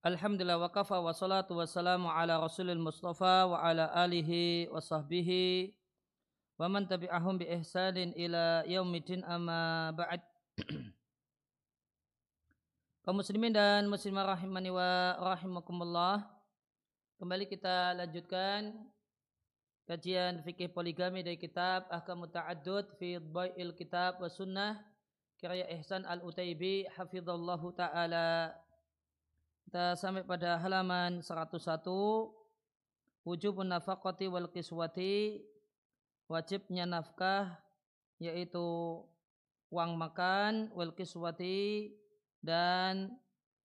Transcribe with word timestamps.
Alhamdulillah 0.00 0.56
wa 0.56 0.72
kafa 0.72 0.96
wa 0.96 1.12
salatu 1.12 1.60
wa 1.60 1.68
salamu 1.68 2.08
ala 2.08 2.40
rasulil 2.40 2.80
mustafa 2.80 3.44
wa 3.44 3.60
ala 3.60 3.92
alihi 3.92 4.64
wa 4.72 4.80
sahbihi 4.80 5.76
wa 6.56 6.72
man 6.72 6.88
tabi'ahum 6.88 7.36
bi 7.36 7.44
ihsanin 7.44 8.16
ila 8.16 8.64
yaumidin 8.64 9.20
amma 9.28 9.92
ba'd. 9.92 10.24
Kaum 13.04 13.20
muslimin 13.20 13.52
dan 13.52 13.92
muslimah 13.92 14.40
rahimani 14.40 14.72
wa 14.72 15.20
rahimakumullah 15.36 16.24
kembali 17.20 17.44
kita 17.44 17.92
lanjutkan 17.92 18.72
kajian 19.84 20.40
fikih 20.40 20.72
poligami 20.72 21.20
dari 21.20 21.36
kitab 21.36 21.84
Ahkam 21.92 22.24
Ta'addud 22.24 22.88
fi 22.96 23.20
Dhai'il 23.20 23.76
Kitab 23.76 24.16
wa 24.16 24.32
Sunnah 24.32 24.80
kiraya 25.36 25.68
Ihsan 25.76 26.08
Al-Utaibi 26.08 26.88
hafizallahu 26.96 27.76
ta'ala 27.76 28.56
kita 29.70 29.94
sampai 29.94 30.26
pada 30.26 30.58
halaman 30.58 31.22
101 31.22 31.62
wujub 33.22 33.62
nafaqati 33.62 34.26
wal 34.26 34.50
kiswati. 34.50 35.46
Wajibnya 36.26 36.90
nafkah 36.90 37.54
yaitu 38.18 38.58
uang 39.70 39.94
makan 39.94 40.74
wal 40.74 40.90
kiswati 40.90 41.94
dan 42.42 43.14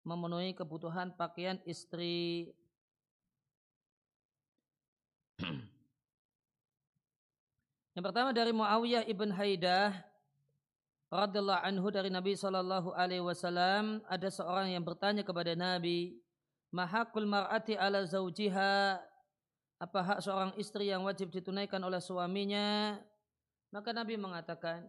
memenuhi 0.05 0.53
kebutuhan 0.53 1.09
pakaian 1.09 1.57
istri. 1.65 2.53
Yang 7.97 8.05
pertama 8.05 8.29
dari 8.29 8.53
Muawiyah 8.53 9.09
ibn 9.09 9.33
Haidah 9.33 10.05
radhiyallahu 11.09 11.61
anhu 11.61 11.87
dari 11.93 12.09
Nabi 12.09 12.33
sallallahu 12.33 12.93
alaihi 12.93 13.21
wasallam 13.21 14.01
ada 14.09 14.29
seorang 14.29 14.73
yang 14.73 14.81
bertanya 14.81 15.21
kepada 15.21 15.53
Nabi, 15.53 16.17
"Mahakul 16.73 17.29
mar'ati 17.29 17.77
ala 17.77 18.05
zaujiha?" 18.05 19.01
Apa 19.75 19.99
hak 19.99 20.19
seorang 20.23 20.55
istri 20.55 20.87
yang 20.87 21.03
wajib 21.03 21.35
ditunaikan 21.35 21.83
oleh 21.83 21.99
suaminya? 21.99 22.95
Maka 23.75 23.91
Nabi 23.91 24.15
mengatakan, 24.15 24.87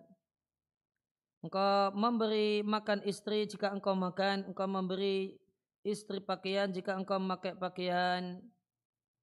Engkau 1.43 1.91
memberi 1.95 2.63
makan 2.63 3.03
istri 3.03 3.51
jika 3.51 3.75
engkau 3.75 3.99
makan, 3.99 4.47
engkau 4.51 4.67
memberi 4.71 5.37
istri 5.83 6.23
pakaian 6.23 6.71
jika 6.71 6.95
engkau 6.95 7.19
memakai 7.19 7.59
pakaian. 7.59 8.39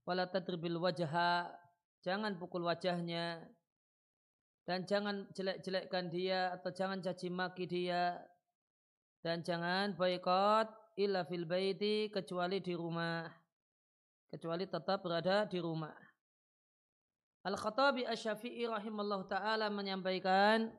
Wala 0.04 0.28
tadribil 0.28 0.84
wajah, 0.84 1.48
jangan 2.04 2.36
pukul 2.36 2.68
wajahnya 2.68 3.44
dan 4.64 4.88
jangan 4.88 5.28
jelek-jelekkan 5.36 6.08
dia 6.08 6.56
atau 6.56 6.72
jangan 6.72 7.04
caci 7.04 7.28
maki 7.28 7.68
dia. 7.68 8.16
Dan 9.24 9.40
jangan 9.44 9.96
boykot 9.96 10.68
illa 11.00 11.24
fil 11.28 11.48
baiti 11.48 12.12
kecuali 12.12 12.60
di 12.60 12.76
rumah. 12.76 13.28
Kecuali 14.32 14.68
tetap 14.68 15.04
berada 15.04 15.48
di 15.48 15.60
rumah. 15.60 15.96
Al-Khattabi 17.44 18.08
Asy-Syafi'i 18.08 18.64
rahimallahu 18.68 19.28
taala 19.28 19.68
menyampaikan 19.68 20.72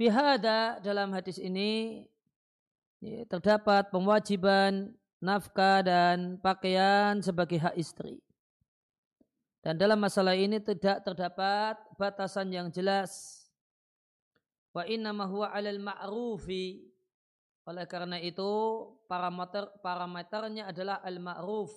Fihada 0.00 0.80
dalam 0.80 1.12
hadis 1.12 1.36
ini 1.36 2.08
ya, 3.04 3.20
terdapat 3.28 3.92
pemwajiban 3.92 4.96
nafkah 5.20 5.84
dan 5.84 6.40
pakaian 6.40 7.20
sebagai 7.20 7.60
hak 7.60 7.76
istri. 7.76 8.16
Dan 9.60 9.76
dalam 9.76 10.00
masalah 10.00 10.32
ini 10.32 10.56
tidak 10.56 11.04
terdapat 11.04 11.76
batasan 12.00 12.48
yang 12.48 12.72
jelas. 12.72 13.44
Wa 14.72 14.88
inna 14.88 15.12
huwa 15.12 15.52
'alal 15.52 15.76
ma'rufi. 15.76 16.88
Oleh 17.68 17.84
karena 17.84 18.16
itu 18.16 18.48
parameter 19.04 19.68
parameternya 19.84 20.72
adalah 20.72 21.04
al-ma'ruf 21.04 21.70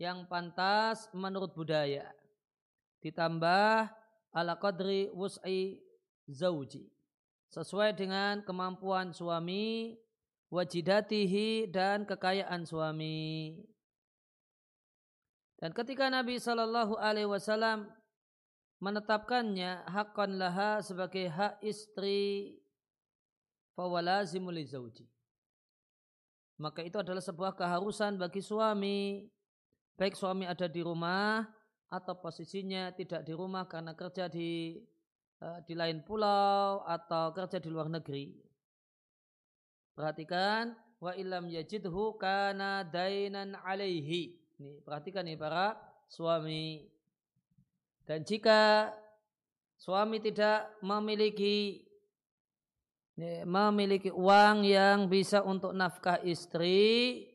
yang 0.00 0.24
pantas 0.24 1.12
menurut 1.12 1.52
budaya. 1.52 2.08
Ditambah 3.04 3.74
ala 4.32 4.54
qadri 4.56 5.12
wus'i 5.12 5.82
zauji. 6.24 6.88
Sesuai 7.52 7.94
dengan 7.96 8.40
kemampuan 8.42 9.12
suami, 9.12 9.96
wajidatihi 10.48 11.68
dan 11.68 12.08
kekayaan 12.08 12.64
suami. 12.64 13.54
Dan 15.58 15.74
ketika 15.74 16.06
Nabi 16.06 16.38
Shallallahu 16.38 16.94
Alaihi 17.02 17.26
Wasallam 17.26 17.90
menetapkannya 18.78 19.90
hakon 19.90 20.38
laha 20.38 20.78
sebagai 20.78 21.26
hak 21.26 21.58
istri 21.66 22.54
fawalazimul 23.74 24.54
zauji. 24.62 25.10
Maka 26.62 26.86
itu 26.86 26.98
adalah 26.98 27.22
sebuah 27.22 27.58
keharusan 27.58 28.18
bagi 28.18 28.42
suami. 28.42 29.26
Baik 29.98 30.14
suami 30.14 30.46
ada 30.46 30.70
di 30.70 30.78
rumah 30.78 31.42
atau 31.90 32.14
posisinya 32.22 32.94
tidak 32.94 33.26
di 33.26 33.34
rumah 33.34 33.66
karena 33.66 33.98
kerja 33.98 34.30
di 34.30 34.78
uh, 35.42 35.58
di 35.66 35.74
lain 35.74 36.06
pulau 36.06 36.86
atau 36.86 37.34
kerja 37.34 37.58
di 37.58 37.66
luar 37.66 37.90
negeri. 37.90 38.30
Perhatikan 39.98 40.70
wa 41.02 41.18
ilam 41.18 41.50
yajidhu 41.50 42.14
kana 42.14 42.86
dainan 42.86 43.58
alaihi 43.66 44.37
ini 44.58 44.82
perhatikan 44.82 45.22
nih 45.22 45.38
para 45.38 45.78
suami. 46.10 46.82
Dan 48.02 48.26
jika 48.26 48.90
suami 49.78 50.18
tidak 50.18 50.74
memiliki 50.82 51.86
memiliki 53.46 54.14
uang 54.14 54.62
yang 54.62 55.10
bisa 55.10 55.42
untuk 55.42 55.74
nafkah 55.74 56.22
istri, 56.22 57.26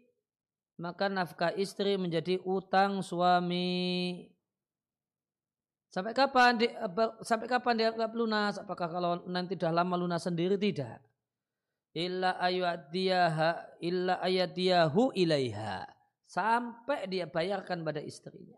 maka 0.79 1.11
nafkah 1.11 1.51
istri 1.55 1.99
menjadi 1.99 2.39
utang 2.43 3.03
suami. 3.03 4.27
Sampai 5.91 6.15
kapan 6.15 6.57
di, 6.57 6.67
sampai 7.21 7.47
kapan 7.47 7.75
dia 7.77 7.89
nggak 7.93 8.15
lunas? 8.17 8.57
Apakah 8.57 8.87
kalau 8.89 9.11
nanti 9.29 9.53
dah 9.53 9.69
lama 9.69 9.93
lunas 9.93 10.25
sendiri 10.25 10.57
tidak? 10.57 10.99
Illa 11.93 12.41
ayatiyaha 12.41 13.77
illa 13.77 14.17
ayatiyahu 14.17 15.13
ilaiha 15.13 15.92
sampai 16.33 17.05
dia 17.05 17.29
bayarkan 17.29 17.85
pada 17.85 18.01
istrinya. 18.01 18.57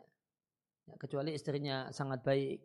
Ya, 0.87 0.95
kecuali 0.95 1.35
istrinya 1.35 1.91
sangat 1.91 2.23
baik. 2.23 2.63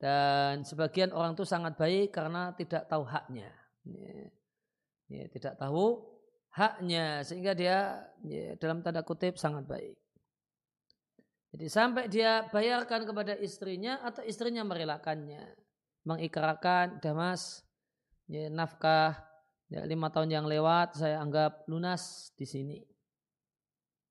Dan 0.00 0.64
sebagian 0.64 1.12
orang 1.12 1.36
itu 1.36 1.44
sangat 1.44 1.76
baik 1.76 2.16
karena 2.16 2.56
tidak 2.56 2.88
tahu 2.88 3.04
haknya. 3.04 3.52
Ya, 3.84 4.16
ya, 5.12 5.24
tidak 5.28 5.60
tahu 5.60 6.00
haknya 6.56 7.20
sehingga 7.22 7.52
dia 7.52 8.00
ya, 8.24 8.56
dalam 8.56 8.80
tanda 8.80 9.04
kutip 9.04 9.36
sangat 9.36 9.68
baik. 9.68 9.94
Jadi 11.52 11.66
sampai 11.68 12.08
dia 12.08 12.48
bayarkan 12.48 13.04
kepada 13.04 13.36
istrinya 13.36 14.00
atau 14.00 14.24
istrinya 14.24 14.64
merelakannya. 14.64 15.52
Mengikrarkan, 16.02 16.98
damas, 16.98 17.62
ya, 18.26 18.48
nafkah 18.48 19.20
ya, 19.70 19.84
lima 19.86 20.10
tahun 20.10 20.32
yang 20.32 20.46
lewat 20.48 20.98
saya 20.98 21.20
anggap 21.22 21.68
lunas 21.68 22.32
di 22.34 22.48
sini. 22.48 22.91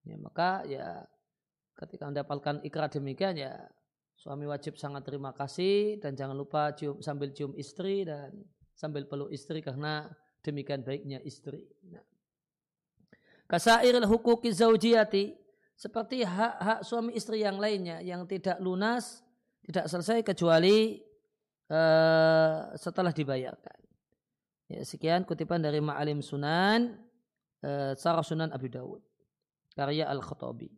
Ya, 0.01 0.17
maka 0.17 0.65
ya 0.65 1.05
ketika 1.77 2.09
mendapatkan 2.09 2.61
ikrar 2.65 2.89
demikian 2.89 3.37
ya 3.37 3.69
suami 4.17 4.45
wajib 4.49 4.77
sangat 4.77 5.05
terima 5.05 5.33
kasih 5.33 5.97
dan 5.97 6.13
jangan 6.13 6.37
lupa 6.37 6.73
cium, 6.77 7.01
sambil 7.01 7.33
cium 7.33 7.53
istri 7.57 8.05
dan 8.05 8.33
sambil 8.73 9.05
peluk 9.05 9.29
istri 9.33 9.61
karena 9.61 10.09
demikian 10.41 10.81
baiknya 10.81 11.21
istri. 11.21 11.69
Nah. 11.89 12.05
Kasairil 13.45 14.05
hukuki 14.09 14.49
zaujiyati 14.53 15.37
seperti 15.77 16.21
hak-hak 16.25 16.85
suami 16.85 17.17
istri 17.17 17.41
yang 17.41 17.57
lainnya 17.57 18.01
yang 18.01 18.25
tidak 18.25 18.61
lunas, 18.61 19.25
tidak 19.65 19.89
selesai 19.89 20.21
kecuali 20.21 21.01
uh, 21.69 22.73
setelah 22.77 23.13
dibayarkan. 23.13 23.79
Ya, 24.71 24.81
sekian 24.87 25.27
kutipan 25.27 25.59
dari 25.59 25.83
Ma'alim 25.83 26.23
Sunan, 26.23 26.95
uh, 27.65 27.91
Sarah 27.97 28.23
Sunan 28.23 28.53
Abu 28.55 28.71
Dawud 28.71 29.10
karya 29.75 30.07
Al-Khattabi. 30.11 30.69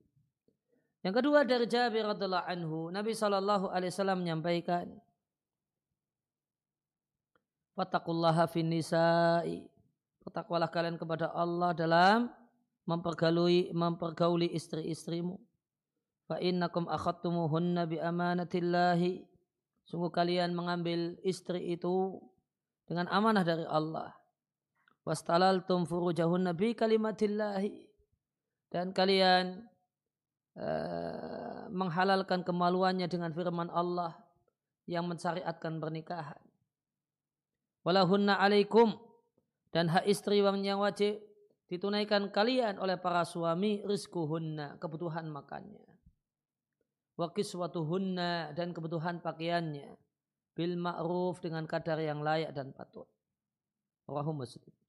Yang 1.03 1.13
kedua 1.19 1.43
dari 1.43 1.67
Jabir 1.67 2.07
radhiallahu 2.07 2.47
anhu, 2.47 2.87
Nabi 2.87 3.11
Shallallahu 3.11 3.67
alaihi 3.67 3.91
wasallam 3.91 4.23
menyampaikan, 4.23 4.87
"Fattaqullaha 7.75 8.47
fin 8.47 8.71
nisa'i." 8.71 9.67
Bertakwalah 10.23 10.71
kalian 10.71 10.95
kepada 10.95 11.35
Allah 11.35 11.75
dalam 11.75 12.31
mempergauli 12.87 13.75
mempergauli 13.75 14.47
istri-istrimu. 14.55 15.35
Fa 16.23 16.39
innakum 16.39 16.87
akhadtumuhunna 16.87 17.83
bi 17.83 17.99
amanatillahi. 17.99 19.27
Sungguh 19.83 20.07
kalian 20.07 20.55
mengambil 20.55 21.19
istri 21.27 21.75
itu 21.75 22.23
dengan 22.87 23.11
amanah 23.11 23.43
dari 23.43 23.67
Allah. 23.67 24.15
Wastalaltum 25.03 25.83
furujahunna 25.83 26.55
bi 26.55 26.71
kalimatillahi 26.71 27.92
dan 28.73 28.89
kalian 28.89 29.69
uh, 30.57 31.69
menghalalkan 31.69 32.41
kemaluannya 32.41 33.05
dengan 33.05 33.29
firman 33.29 33.69
Allah 33.69 34.17
yang 34.89 35.05
mensyariatkan 35.05 35.77
pernikahan. 35.77 36.41
Walahunna 37.85 38.41
alaikum 38.41 38.97
dan 39.69 39.93
hak 39.93 40.09
istri 40.09 40.41
yang 40.41 40.81
wajib 40.81 41.21
ditunaikan 41.69 42.33
kalian 42.33 42.81
oleh 42.81 42.97
para 42.97 43.21
suami 43.21 43.85
rizkuhunna, 43.85 44.81
kebutuhan 44.81 45.29
makannya. 45.29 45.85
Wa 47.13 47.29
kiswatuhunna 47.29 48.57
dan 48.57 48.73
kebutuhan 48.73 49.21
pakaiannya. 49.21 49.93
Bil 50.53 50.77
ma'ruf 50.77 51.41
dengan 51.41 51.65
kadar 51.69 52.01
yang 52.01 52.21
layak 52.21 52.53
dan 52.53 52.73
patut. 52.73 53.09
Rahu 54.05 54.33
Muslim. 54.33 54.82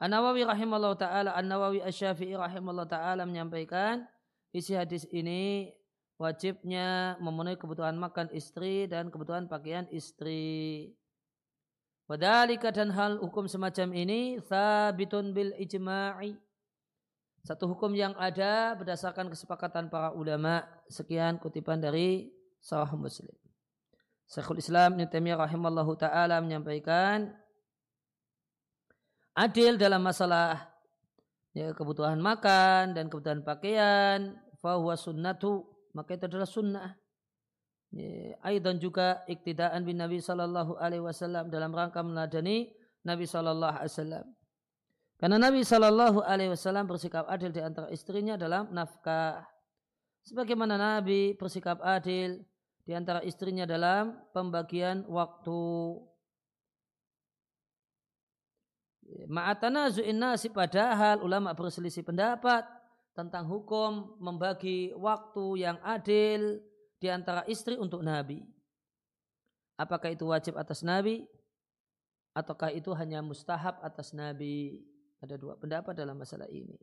An-Nawawi 0.00 0.48
rahimahullah 0.48 0.94
ta'ala, 0.96 1.30
An-Nawawi 1.36 1.84
Asyafi'i 1.84 2.36
rahimahullah 2.36 2.88
ta'ala 2.88 3.22
menyampaikan 3.28 4.06
isi 4.52 4.76
hadis 4.76 5.08
ini 5.12 5.72
wajibnya 6.20 7.18
memenuhi 7.18 7.58
kebutuhan 7.58 7.98
makan 7.98 8.30
istri 8.30 8.86
dan 8.86 9.10
kebutuhan 9.10 9.50
pakaian 9.50 9.90
istri. 9.90 10.94
Wadalika 12.06 12.70
dan 12.70 12.92
hal 12.94 13.18
hukum 13.18 13.48
semacam 13.48 13.94
ini 13.94 14.38
sabitun 14.42 15.34
bil 15.34 15.54
ijma'i. 15.58 16.36
Satu 17.42 17.66
hukum 17.66 17.90
yang 17.98 18.14
ada 18.14 18.78
berdasarkan 18.78 19.26
kesepakatan 19.26 19.90
para 19.90 20.14
ulama. 20.14 20.62
Sekian 20.86 21.42
kutipan 21.42 21.82
dari 21.82 22.30
Sahih 22.62 22.94
Muslim. 22.94 23.34
Syekhul 24.30 24.62
Islam 24.62 24.94
Ibnu 24.94 25.10
Taimiyah 25.10 25.40
rahimallahu 25.42 25.98
taala 25.98 26.38
menyampaikan 26.38 27.34
adil 29.32 29.80
dalam 29.80 30.04
masalah 30.04 30.72
ya, 31.56 31.72
kebutuhan 31.72 32.20
makan 32.20 32.96
dan 32.96 33.08
kebutuhan 33.08 33.44
pakaian 33.44 34.36
fahuwa 34.60 34.96
sunnatu 34.96 35.66
maka 35.92 36.16
itu 36.16 36.24
adalah 36.28 36.48
sunnah 36.48 36.96
Ya, 37.92 38.40
Aidan 38.40 38.80
juga 38.80 39.20
iktidaan 39.28 39.84
bin 39.84 40.00
Nabi 40.00 40.16
Sallallahu 40.16 40.80
Alaihi 40.80 41.04
Wasallam 41.04 41.52
dalam 41.52 41.76
rangka 41.76 42.00
meladani 42.00 42.72
Nabi 43.04 43.28
Sallallahu 43.28 43.76
Alaihi 43.76 43.92
Wasallam. 43.92 44.26
Karena 45.20 45.36
Nabi 45.36 45.60
Sallallahu 45.60 46.24
Alaihi 46.24 46.56
Wasallam 46.56 46.88
bersikap 46.88 47.28
adil 47.28 47.52
di 47.52 47.60
antara 47.60 47.92
istrinya 47.92 48.40
dalam 48.40 48.72
nafkah. 48.72 49.44
Sebagaimana 50.24 50.80
Nabi 50.80 51.36
bersikap 51.36 51.84
adil 51.84 52.40
di 52.88 52.96
antara 52.96 53.20
istrinya 53.28 53.68
dalam 53.68 54.16
pembagian 54.32 55.04
waktu. 55.12 55.60
Ma'atana 59.28 59.92
zu'in 59.92 60.18
nasi 60.18 60.48
padahal 60.48 61.20
ulama 61.20 61.52
berselisih 61.52 62.04
pendapat 62.04 62.64
tentang 63.12 63.44
hukum 63.44 64.16
membagi 64.16 64.92
waktu 64.96 65.68
yang 65.68 65.76
adil 65.84 66.60
di 66.96 67.08
antara 67.12 67.44
istri 67.50 67.76
untuk 67.76 68.00
Nabi. 68.00 68.40
Apakah 69.76 70.14
itu 70.14 70.28
wajib 70.28 70.56
atas 70.56 70.80
Nabi? 70.80 71.26
Ataukah 72.32 72.72
itu 72.72 72.94
hanya 72.96 73.20
mustahab 73.20 73.76
atas 73.84 74.16
Nabi? 74.16 74.80
Ada 75.20 75.36
dua 75.36 75.58
pendapat 75.58 75.92
dalam 75.92 76.16
masalah 76.16 76.48
ini. 76.48 76.78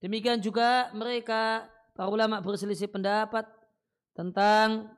Demikian 0.00 0.40
juga 0.40 0.88
mereka, 0.96 1.68
para 1.92 2.08
ulama 2.08 2.40
berselisih 2.40 2.88
pendapat 2.88 3.44
tentang 4.16 4.88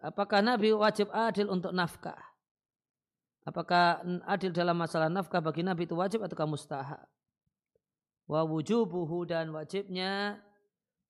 apakah 0.00 0.40
Nabi 0.44 0.72
wajib 0.72 1.08
adil 1.10 1.50
untuk 1.50 1.72
nafkah? 1.74 2.18
Apakah 3.44 4.00
adil 4.24 4.52
dalam 4.52 4.76
masalah 4.76 5.12
nafkah 5.12 5.40
bagi 5.44 5.60
Nabi 5.60 5.84
itu 5.84 5.96
wajib 5.96 6.24
atau 6.24 6.48
mustahab? 6.48 7.04
wa 8.24 8.40
wujubuhu 8.44 9.28
dan 9.28 9.52
wajibnya 9.52 10.40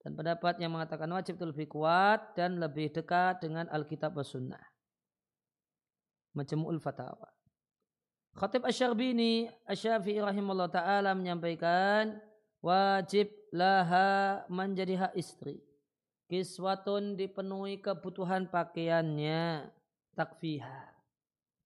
dan 0.03 0.11
pendapat 0.13 0.59
yang 0.61 0.75
mengatakan 0.75 1.09
wajib 1.09 1.39
itu 1.39 1.45
lebih 1.47 1.67
kuat 1.71 2.35
dan 2.37 2.61
lebih 2.61 2.93
dekat 2.93 3.41
dengan 3.41 3.65
Alkitab 3.71 4.13
dan 4.13 4.27
Sunnah. 4.27 4.65
Majmu'ul 6.35 6.77
Fatawa. 6.83 7.31
Khatib 8.35 8.67
Asy-Syarbini 8.67 9.47
Asy-Syafi'i 9.63 10.19
rahimahullah 10.19 10.69
taala 10.69 11.15
menyampaikan 11.15 12.19
wajib 12.59 13.31
laha 13.55 14.43
menjadi 14.51 15.07
hak 15.07 15.13
istri. 15.15 15.63
Kiswatun 16.25 17.13
dipenuhi 17.13 17.77
kebutuhan 17.77 18.49
pakaiannya 18.49 19.69
takfiha. 20.17 20.95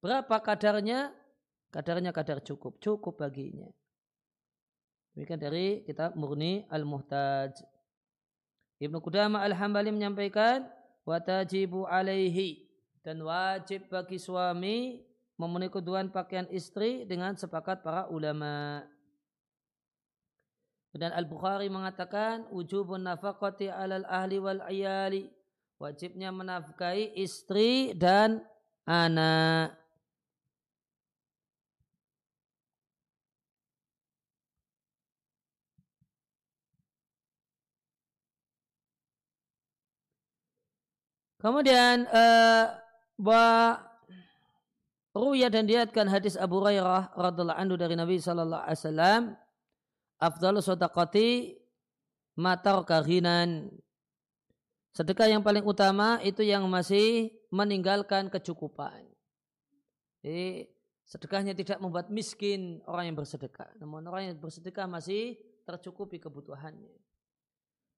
Berapa 0.03 0.35
kadarnya? 0.43 1.15
Kadarnya 1.71 2.11
kadar 2.11 2.43
cukup, 2.43 2.81
cukup 2.83 3.23
baginya. 3.23 3.71
Demikian 5.15 5.39
dari 5.39 5.85
kitab 5.87 6.17
Murni 6.19 6.65
Al-Muhtaj. 6.67 7.55
Ibnu 8.79 8.99
Qudamah 9.03 9.43
Al-Hambali 9.43 9.91
menyampaikan 9.91 10.67
watajibu 11.03 11.87
alaihi 11.87 12.67
dan 13.03 13.19
wajib 13.23 13.87
bagi 13.91 14.19
suami 14.19 15.03
memenuhi 15.39 15.71
kebutuhan 15.71 16.11
pakaian 16.11 16.47
istri 16.51 17.07
dengan 17.07 17.35
sepakat 17.35 17.79
para 17.79 18.11
ulama. 18.11 18.83
Dan 20.89 21.13
Al-Bukhari 21.13 21.69
mengatakan 21.69 22.49
wujubun 22.49 23.05
nafaqati 23.05 23.69
alal 23.69 24.05
ahli 24.09 24.41
wal 24.41 24.61
ayali. 24.65 25.29
Wajibnya 25.77 26.33
menafkahi 26.33 27.15
istri 27.15 27.93
dan 27.93 28.41
anak. 28.89 29.79
Kemudian 41.39 42.03
uh, 42.11 42.67
wa 43.23 43.79
Ruya 45.15 45.47
dan 45.47 45.63
diatkan 45.65 46.11
hadis 46.11 46.35
Abu 46.35 46.59
Hurairah 46.59 47.15
radhiallahu 47.15 47.55
anhu 47.55 47.75
dari 47.79 47.95
Nabi 47.95 48.19
sallallahu 48.19 48.59
alaihi 48.59 48.79
wasallam 48.83 49.21
afdalus 50.19 50.67
sadaqati 50.67 51.57
matar 52.35 52.83
kahinan 52.83 53.71
sedekah 54.93 55.31
yang 55.31 55.41
paling 55.41 55.63
utama 55.63 56.19
itu 56.21 56.43
yang 56.43 56.67
masih 56.67 57.31
meninggalkan 57.49 58.27
kecukupan 58.27 59.07
jadi 60.19 60.67
sedekahnya 61.07 61.57
tidak 61.57 61.81
membuat 61.81 62.11
miskin 62.13 62.83
orang 62.85 63.09
yang 63.09 63.17
bersedekah 63.17 63.71
namun 63.79 64.05
orang 64.05 64.29
yang 64.29 64.35
bersedekah 64.37 64.85
masih 64.85 65.39
tercukupi 65.65 66.21
kebutuhannya 66.21 66.93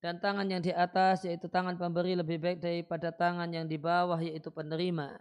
dan 0.01 0.17
tangan 0.17 0.49
yang 0.49 0.65
di 0.65 0.73
atas 0.73 1.21
yaitu 1.29 1.45
tangan 1.45 1.77
pemberi 1.77 2.17
lebih 2.17 2.41
baik 2.41 2.57
daripada 2.57 3.13
tangan 3.13 3.45
yang 3.53 3.69
di 3.69 3.77
bawah 3.77 4.17
yaitu 4.17 4.49
penerima. 4.49 5.13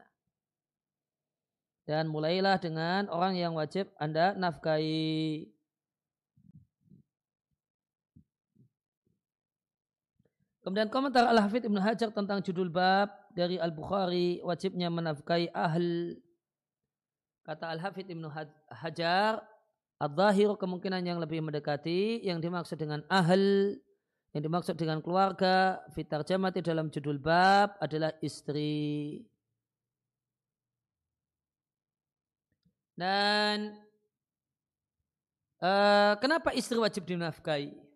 Dan 1.84 2.08
mulailah 2.08 2.56
dengan 2.56 3.12
orang 3.12 3.36
yang 3.36 3.52
wajib 3.52 3.92
Anda 4.00 4.32
nafkahi. 4.32 5.44
Kemudian 10.70 10.86
komentar 10.86 11.26
Al-Hafidh 11.26 11.66
Ibn 11.66 11.82
Hajar 11.82 12.14
tentang 12.14 12.38
judul 12.46 12.70
bab 12.70 13.10
dari 13.34 13.58
Al-Bukhari 13.58 14.38
wajibnya 14.46 14.86
menafkahi 14.86 15.50
ahl. 15.50 16.14
Kata 17.42 17.74
Al-Hafidh 17.74 18.06
Ibn 18.14 18.30
Hajar, 18.70 19.42
Al-Zahir 19.98 20.54
kemungkinan 20.54 21.02
yang 21.02 21.18
lebih 21.18 21.42
mendekati 21.42 22.22
yang 22.22 22.38
dimaksud 22.38 22.78
dengan 22.78 23.02
ahl 23.10 23.74
yang 24.30 24.46
dimaksud 24.46 24.78
dengan 24.78 25.02
keluarga 25.02 25.82
fitar 25.90 26.22
jamati 26.22 26.62
dalam 26.62 26.86
judul 26.86 27.18
bab 27.18 27.74
adalah 27.82 28.14
istri. 28.22 29.26
Dan 32.94 33.74
uh, 35.58 36.14
kenapa 36.22 36.54
istri 36.54 36.78
wajib 36.78 37.10
dinafkahi? 37.10 37.89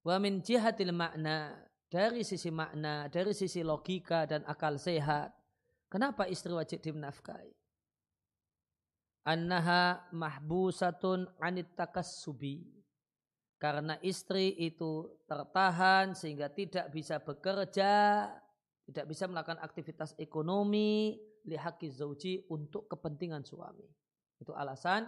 Wa 0.00 0.16
min 0.16 0.40
jihatil 0.40 0.92
makna 0.96 1.52
dari 1.90 2.22
sisi 2.22 2.48
makna, 2.48 3.10
dari 3.10 3.34
sisi 3.34 3.60
logika 3.60 4.24
dan 4.24 4.46
akal 4.46 4.78
sehat. 4.78 5.34
Kenapa 5.90 6.24
istri 6.30 6.54
wajib 6.54 6.80
dinafkahi? 6.80 7.50
Annaha 9.26 10.08
mahbusatun 10.16 11.28
anit 11.42 11.76
takassubi 11.76 12.80
karena 13.60 14.00
istri 14.00 14.56
itu 14.56 15.20
tertahan 15.28 16.16
sehingga 16.16 16.48
tidak 16.48 16.88
bisa 16.88 17.20
bekerja, 17.20 18.24
tidak 18.88 19.04
bisa 19.04 19.28
melakukan 19.28 19.60
aktivitas 19.60 20.16
ekonomi, 20.16 21.20
lihaki 21.44 21.92
zauji 21.92 22.48
untuk 22.48 22.88
kepentingan 22.88 23.44
suami. 23.44 23.84
Itu 24.40 24.56
alasan 24.56 25.04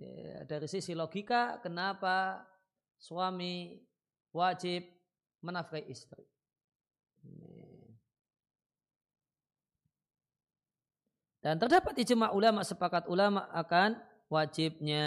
ya, 0.00 0.48
dari 0.48 0.64
sisi 0.64 0.96
logika 0.96 1.60
kenapa 1.60 2.48
suami 2.96 3.76
wajib 4.36 4.84
menafkahi 5.40 5.88
istri. 5.88 6.28
Dan 11.40 11.62
terdapat 11.62 11.94
ijma 11.96 12.34
ulama 12.34 12.60
sepakat 12.66 13.06
ulama 13.08 13.46
akan 13.54 13.96
wajibnya 14.26 15.06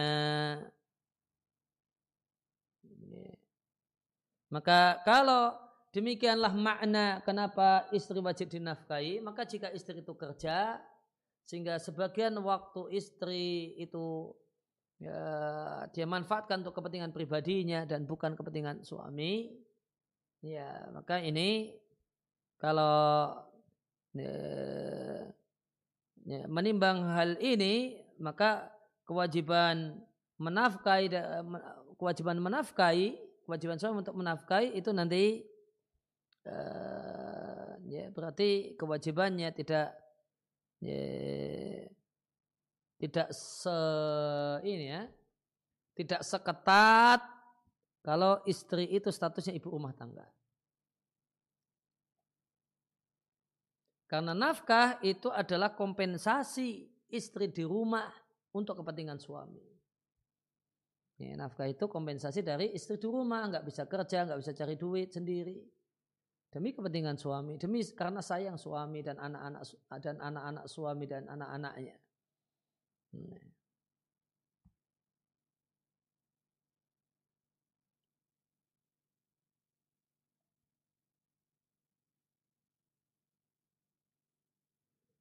Maka 4.49 4.97
kalau 5.05 5.53
demikianlah 5.93 6.49
makna 6.57 7.21
kenapa 7.21 7.85
istri 7.93 8.17
wajib 8.17 8.49
dinafkahi, 8.49 9.21
maka 9.21 9.45
jika 9.45 9.69
istri 9.69 10.01
itu 10.01 10.13
kerja, 10.17 10.81
sehingga 11.45 11.77
sebagian 11.77 12.33
waktu 12.41 12.97
istri 12.97 13.77
itu 13.77 14.33
ya, 14.99 15.19
dia 15.95 16.05
manfaatkan 16.05 16.61
untuk 16.61 16.75
kepentingan 16.75 17.15
pribadinya 17.15 17.87
dan 17.87 18.03
bukan 18.05 18.35
kepentingan 18.35 18.83
suami. 18.83 19.55
Ya 20.39 20.87
maka 20.95 21.19
ini 21.19 21.75
kalau 22.59 23.35
ya, 24.15 24.35
ya, 26.23 26.41
menimbang 26.47 27.03
hal 27.15 27.35
ini 27.39 28.03
maka 28.19 28.71
kewajiban 29.03 29.99
menafkahi 30.39 31.11
kewajiban 31.99 32.39
menafkahi 32.39 33.19
kewajiban 33.43 33.79
suami 33.79 34.05
untuk 34.05 34.15
menafkahi 34.15 34.77
itu 34.77 34.91
nanti 34.95 35.43
uh, 36.47 37.75
ya 37.89 38.07
berarti 38.13 38.79
kewajibannya 38.79 39.51
tidak 39.51 39.91
ya, 40.79 41.01
tidak 42.99 43.31
se 43.31 43.77
ini 44.67 44.85
ya 44.91 45.03
tidak 45.95 46.21
seketat 46.23 47.23
kalau 48.03 48.39
istri 48.47 48.87
itu 48.87 49.11
statusnya 49.11 49.51
ibu 49.55 49.71
rumah 49.75 49.91
tangga. 49.91 50.23
Karena 54.09 54.33
nafkah 54.33 54.97
itu 55.05 55.29
adalah 55.29 55.77
kompensasi 55.77 56.89
istri 57.13 57.53
di 57.53 57.61
rumah 57.61 58.09
untuk 58.57 58.81
kepentingan 58.81 59.21
suami. 59.21 59.61
Ya, 61.19 61.35
nafkah 61.35 61.67
itu 61.67 61.85
kompensasi 61.85 62.41
dari 62.41 62.73
istri 62.73 62.97
di 62.97 63.05
rumah, 63.05 63.45
nggak 63.51 63.67
bisa 63.67 63.85
kerja, 63.85 64.25
nggak 64.25 64.39
bisa 64.39 64.55
cari 64.55 64.79
duit 64.79 65.13
sendiri. 65.13 65.61
Demi 66.49 66.73
kepentingan 66.73 67.21
suami, 67.21 67.61
demi 67.61 67.85
karena 67.93 68.25
sayang 68.25 68.57
suami 68.57 69.05
dan 69.05 69.21
anak-anak 69.21 69.61
dan 70.01 70.17
anak-anak 70.17 70.65
suami 70.65 71.05
dan 71.05 71.29
anak-anaknya. 71.29 71.93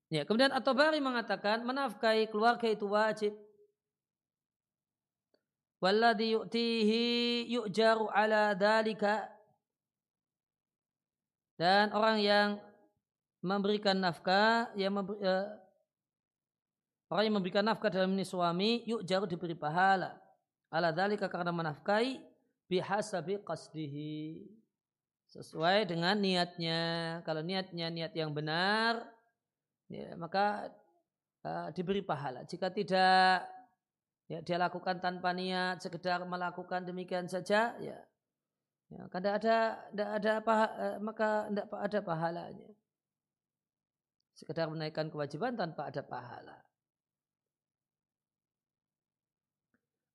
Ya, 0.08 0.24
kemudian 0.24 0.56
At-Tabari 0.56 1.04
mengatakan 1.04 1.68
menafkahi 1.68 2.32
keluarga 2.32 2.64
itu 2.64 2.88
wajib. 2.88 3.36
Walladhi 5.84 6.32
yu'tihi 6.32 7.04
yu'jaru 7.52 8.08
ala 8.08 8.56
dalika. 8.56 9.28
Dan 11.60 11.92
orang 11.92 12.24
yang 12.24 12.48
memberikan 13.44 14.00
nafkah, 14.00 14.72
yang 14.80 14.96
uh, 14.96 15.44
orang 17.08 17.24
yang 17.28 17.36
memberikan 17.40 17.64
nafkah 17.64 17.88
dalam 17.88 18.12
ini 18.16 18.24
suami, 18.24 18.84
yuk 18.84 19.04
jaru 19.04 19.24
diberi 19.24 19.56
pahala. 19.56 20.16
Ala 20.68 20.92
dalika 20.92 21.28
karena 21.32 21.52
menafkahi 21.52 22.20
bihasabi 22.68 23.40
qasdihi. 23.42 24.44
Sesuai 25.28 25.84
dengan 25.88 26.16
niatnya. 26.16 26.80
Kalau 27.24 27.44
niatnya 27.44 27.92
niat 27.92 28.12
yang 28.16 28.32
benar, 28.32 29.04
ya, 29.92 30.16
maka 30.16 30.72
uh, 31.44 31.68
diberi 31.72 32.00
pahala. 32.00 32.48
Jika 32.48 32.72
tidak 32.72 33.44
ya, 34.28 34.40
dia 34.40 34.56
lakukan 34.56 35.00
tanpa 35.00 35.36
niat, 35.36 35.84
sekedar 35.84 36.24
melakukan 36.24 36.84
demikian 36.84 37.28
saja, 37.28 37.76
ya, 37.76 38.00
ya 38.88 39.02
kada 39.12 39.36
ada, 39.36 39.56
tidak 39.92 40.08
ada 40.16 40.32
pahala, 40.40 40.72
uh, 40.72 40.96
maka 41.00 41.28
tidak 41.52 41.66
ada 41.72 41.98
pahalanya. 42.00 42.70
Sekedar 44.32 44.70
menaikkan 44.70 45.12
kewajiban 45.12 45.58
tanpa 45.58 45.92
ada 45.92 46.00
pahala. 46.00 46.67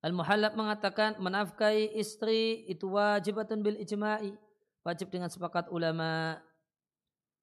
Al-Muhallab 0.04 0.52
mengatakan 0.52 1.16
menafkahi 1.16 1.96
istri 1.96 2.68
itu 2.68 2.92
wajibatun 2.92 3.64
bil 3.64 3.80
ijma'i. 3.80 4.36
Wajib 4.84 5.08
dengan 5.08 5.32
sepakat 5.32 5.72
ulama. 5.72 6.36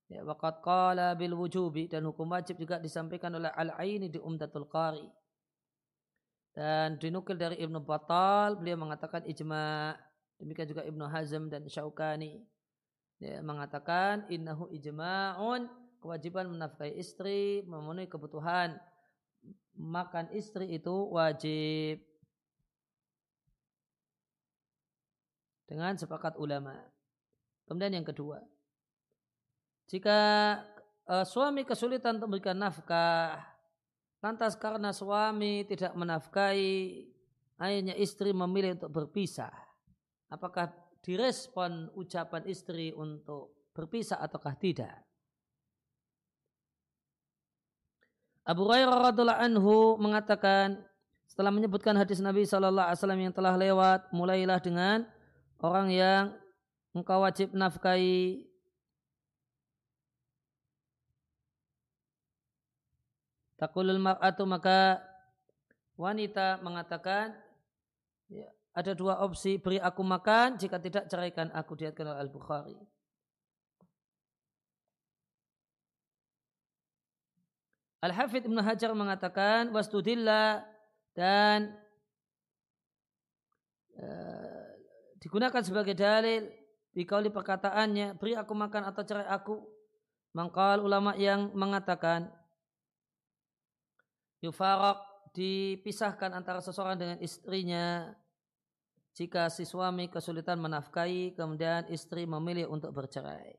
Ya, 0.05 0.21
waqad 0.21 0.61
qala 0.61 1.17
bil 1.17 1.33
wujubi 1.33 1.89
dan 1.89 2.05
hukum 2.05 2.29
wajib 2.29 2.61
juga 2.61 2.77
disampaikan 2.77 3.33
oleh 3.33 3.49
Al-Aini 3.49 4.13
di 4.13 4.21
Umdatul 4.21 4.69
Qari. 4.69 5.09
Dan 6.53 7.01
dinukil 7.01 7.39
dari 7.39 7.57
Ibnu 7.63 7.81
Batal, 7.81 8.61
beliau 8.61 8.77
mengatakan 8.77 9.25
ijma. 9.25 9.97
Demikian 10.37 10.69
juga 10.69 10.85
Ibnu 10.85 11.05
Hazm 11.09 11.49
dan 11.49 11.65
Syaukani. 11.65 12.45
Ya, 13.17 13.41
mengatakan 13.41 14.29
innahu 14.29 14.69
ijma'un 14.69 15.65
kewajiban 15.97 16.45
menafkahi 16.45 16.93
istri, 16.93 17.65
memenuhi 17.65 18.05
kebutuhan 18.05 18.77
makan 19.73 20.29
istri 20.37 20.77
itu 20.77 21.09
wajib. 21.09 22.10
Dengan 25.71 25.95
sepakat 25.95 26.35
ulama. 26.35 26.75
Kemudian 27.63 27.95
yang 27.95 28.03
kedua, 28.03 28.43
jika 29.87 30.19
uh, 31.07 31.23
suami 31.23 31.63
kesulitan 31.63 32.19
untuk 32.19 32.27
memberikan 32.27 32.59
nafkah, 32.59 33.39
lantas 34.19 34.59
karena 34.59 34.91
suami 34.91 35.63
tidak 35.63 35.95
menafkahi, 35.95 37.07
akhirnya 37.55 37.95
istri 37.95 38.35
memilih 38.35 38.75
untuk 38.75 38.91
berpisah. 38.91 39.55
Apakah 40.27 40.75
direspon 40.99 41.87
ucapan 41.95 42.43
istri 42.51 42.91
untuk 42.91 43.71
berpisah 43.71 44.19
ataukah 44.19 44.59
tidak? 44.59 45.07
Abu 48.43 48.67
Hurairah 48.67 49.07
radhiallahu 49.07 49.39
anhu 49.39 49.95
mengatakan 50.03 50.83
setelah 51.23 51.55
menyebutkan 51.55 51.95
hadis 51.95 52.19
Nabi 52.19 52.43
Wasallam 52.43 53.23
yang 53.23 53.31
telah 53.31 53.55
lewat, 53.55 54.11
mulailah 54.11 54.59
dengan 54.59 55.07
orang 55.61 55.87
yang 55.93 56.33
engkau 56.91 57.21
wajib 57.23 57.53
nafkahi 57.53 58.51
Takulul 63.61 64.01
mar'atu 64.01 64.41
maka 64.49 64.97
wanita 65.93 66.57
mengatakan 66.65 67.37
ya, 68.25 68.49
ada 68.73 68.97
dua 68.97 69.21
opsi 69.21 69.61
beri 69.61 69.77
aku 69.77 70.01
makan 70.01 70.57
jika 70.57 70.81
tidak 70.81 71.05
ceraikan 71.05 71.53
aku 71.53 71.77
diatkan 71.77 72.09
oleh 72.09 72.25
Al-Bukhari. 72.25 72.73
Al-Hafidh 78.01 78.49
Ibn 78.49 78.65
Hajar 78.65 78.97
mengatakan 78.97 79.69
wastudillah 79.69 80.65
dan 81.13 81.77
uh, 84.01 84.60
digunakan 85.21 85.61
sebagai 85.61 85.93
dalil 85.93 86.49
dikauli 86.91 87.29
perkataannya 87.31 88.17
beri 88.17 88.33
aku 88.35 88.51
makan 88.57 88.89
atau 88.89 89.05
cerai 89.05 89.29
aku 89.29 89.61
mangkal 90.33 90.83
ulama 90.83 91.15
yang 91.15 91.53
mengatakan 91.55 92.33
yufarak 94.41 94.99
dipisahkan 95.31 96.35
antara 96.35 96.59
seseorang 96.59 96.99
dengan 96.99 97.17
istrinya 97.23 98.11
jika 99.15 99.47
si 99.51 99.63
suami 99.63 100.07
kesulitan 100.07 100.59
menafkahi 100.59 101.35
kemudian 101.35 101.87
istri 101.91 102.23
memilih 102.23 102.67
untuk 102.71 102.91
bercerai. 102.95 103.55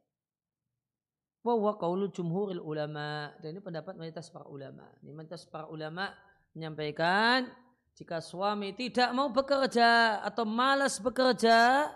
Wa 1.43 1.75
qaulu 1.75 2.09
jumhuril 2.15 2.63
ulama 2.63 3.35
dan 3.43 3.59
ini 3.59 3.61
pendapat 3.61 3.99
mayoritas 3.99 4.31
para 4.31 4.47
ulama. 4.47 4.87
Ini 5.03 5.11
mayoritas 5.11 5.45
para 5.51 5.67
ulama 5.67 6.09
menyampaikan 6.55 7.51
jika 7.99 8.25
suami 8.25 8.73
tidak 8.73 9.13
mau 9.13 9.29
bekerja 9.29 10.23
atau 10.25 10.49
malas 10.49 10.97
bekerja 10.99 11.91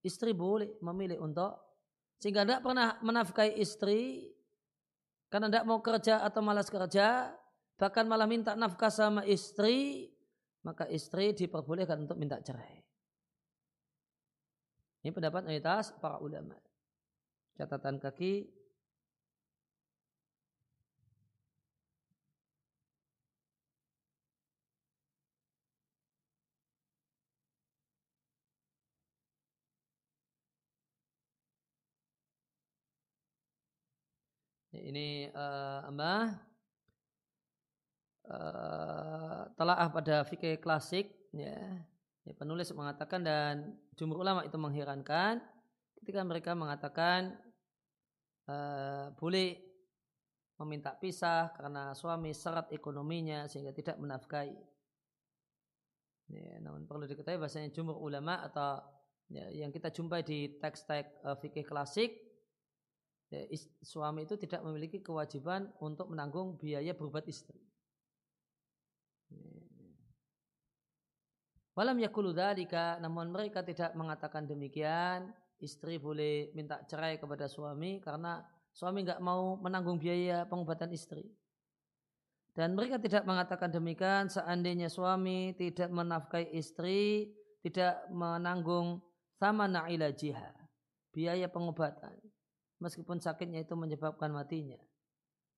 istri 0.00 0.32
boleh 0.32 0.76
memilih 0.80 1.20
untuk 1.20 1.52
sehingga 2.16 2.48
tidak 2.48 2.64
pernah 2.64 2.96
menafkahi 3.04 3.60
istri 3.60 4.32
karena 5.28 5.52
tidak 5.52 5.66
mau 5.68 5.84
kerja 5.84 6.24
atau 6.24 6.40
malas 6.40 6.72
kerja 6.72 7.34
bahkan 7.76 8.08
malah 8.08 8.24
minta 8.24 8.56
nafkah 8.56 8.88
sama 8.88 9.22
istri, 9.28 10.08
maka 10.64 10.88
istri 10.88 11.36
diperbolehkan 11.36 12.08
untuk 12.08 12.16
minta 12.16 12.40
cerai. 12.40 12.82
Ini 15.04 15.14
pendapat 15.14 15.46
mayoritas 15.46 15.94
para 16.02 16.18
ulama. 16.18 16.58
Catatan 17.54 18.02
kaki 18.02 18.48
ini 34.84 35.30
uh, 35.32 35.80
apa 35.88 36.12
uh, 38.28 39.42
telaah 39.54 39.88
pada 39.88 40.26
fikih 40.26 40.58
klasik 40.60 41.14
ya, 41.32 41.56
ya 42.26 42.32
penulis 42.36 42.68
mengatakan 42.74 43.22
dan 43.22 43.78
jumhur 43.96 44.20
ulama 44.20 44.44
itu 44.44 44.58
mengherankan 44.58 45.40
ketika 46.02 46.20
mereka 46.26 46.52
mengatakan 46.52 47.34
uh, 48.50 49.14
boleh 49.16 49.62
meminta 50.56 50.96
pisah 50.96 51.52
karena 51.52 51.92
suami 51.92 52.32
syarat 52.32 52.72
ekonominya 52.72 53.44
sehingga 53.44 53.76
tidak 53.76 54.00
menafkahi. 54.00 54.56
Ya, 56.26 56.58
namun 56.58 56.88
perlu 56.90 57.06
diketahui 57.06 57.38
bahasanya 57.38 57.70
jumhur 57.70 58.02
ulama 58.02 58.42
atau 58.42 58.82
ya, 59.30 59.46
yang 59.52 59.70
kita 59.70 59.94
jumpai 59.94 60.26
di 60.26 60.58
teks-teks 60.58 61.22
uh, 61.22 61.38
fikih 61.38 61.62
klasik 61.62 62.25
ya, 63.30 63.42
is, 63.50 63.66
suami 63.82 64.26
itu 64.26 64.38
tidak 64.38 64.62
memiliki 64.62 65.02
kewajiban 65.02 65.70
untuk 65.82 66.10
menanggung 66.10 66.58
biaya 66.58 66.94
berobat 66.94 67.26
istri. 67.26 67.58
Ya. 69.30 69.66
Walam 71.76 72.00
yakulu 72.00 72.32
dalika, 72.32 72.96
namun 73.04 73.28
mereka 73.28 73.60
tidak 73.60 73.92
mengatakan 73.92 74.48
demikian. 74.48 75.28
Istri 75.56 75.96
boleh 75.96 76.52
minta 76.52 76.84
cerai 76.84 77.16
kepada 77.16 77.48
suami 77.48 78.00
karena 78.00 78.44
suami 78.76 79.08
nggak 79.08 79.24
mau 79.24 79.56
menanggung 79.56 79.96
biaya 79.96 80.44
pengobatan 80.44 80.92
istri. 80.92 81.24
Dan 82.56 82.72
mereka 82.72 82.96
tidak 82.96 83.24
mengatakan 83.28 83.68
demikian 83.68 84.32
seandainya 84.32 84.88
suami 84.88 85.52
tidak 85.56 85.92
menafkahi 85.92 86.56
istri, 86.56 87.28
tidak 87.60 88.04
menanggung 88.08 89.04
sama 89.36 89.68
na'ilajiha, 89.68 90.56
biaya 91.12 91.48
pengobatan. 91.52 92.16
Meskipun 92.82 93.18
sakitnya 93.22 93.64
itu 93.64 93.72
menyebabkan 93.72 94.28
matinya. 94.32 94.76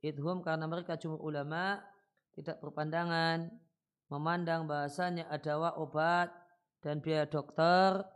Idhum 0.01 0.43
karena 0.47 0.71
mereka 0.71 0.95
cuma 0.95 1.19
ulama, 1.19 1.83
tidak 2.39 2.63
berpandangan, 2.63 3.51
memandang 4.07 4.71
bahasanya 4.71 5.27
adalah 5.27 5.75
obat 5.75 6.31
dan 6.79 7.03
biaya 7.03 7.27
dokter 7.27 8.07